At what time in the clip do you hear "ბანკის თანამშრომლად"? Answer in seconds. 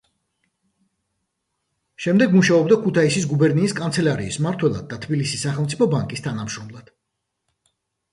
5.93-6.91